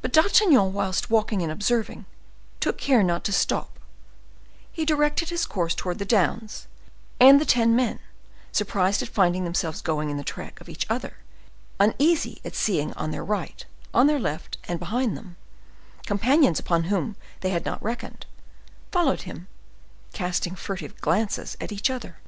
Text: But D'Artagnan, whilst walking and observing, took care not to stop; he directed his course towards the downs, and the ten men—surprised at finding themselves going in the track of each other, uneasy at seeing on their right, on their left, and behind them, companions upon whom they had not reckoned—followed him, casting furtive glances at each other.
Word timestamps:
But 0.00 0.12
D'Artagnan, 0.12 0.72
whilst 0.74 1.10
walking 1.10 1.42
and 1.42 1.50
observing, 1.50 2.04
took 2.60 2.78
care 2.78 3.02
not 3.02 3.24
to 3.24 3.32
stop; 3.32 3.80
he 4.70 4.84
directed 4.84 5.30
his 5.30 5.44
course 5.44 5.74
towards 5.74 5.98
the 5.98 6.04
downs, 6.04 6.68
and 7.18 7.40
the 7.40 7.44
ten 7.44 7.74
men—surprised 7.74 9.02
at 9.02 9.08
finding 9.08 9.42
themselves 9.42 9.82
going 9.82 10.08
in 10.08 10.18
the 10.18 10.22
track 10.22 10.60
of 10.60 10.68
each 10.68 10.86
other, 10.88 11.16
uneasy 11.80 12.40
at 12.44 12.54
seeing 12.54 12.92
on 12.92 13.10
their 13.10 13.24
right, 13.24 13.66
on 13.92 14.06
their 14.06 14.20
left, 14.20 14.56
and 14.68 14.78
behind 14.78 15.16
them, 15.16 15.34
companions 16.06 16.60
upon 16.60 16.84
whom 16.84 17.16
they 17.40 17.50
had 17.50 17.64
not 17.64 17.82
reckoned—followed 17.82 19.22
him, 19.22 19.48
casting 20.12 20.54
furtive 20.54 21.00
glances 21.00 21.56
at 21.60 21.72
each 21.72 21.90
other. 21.90 22.18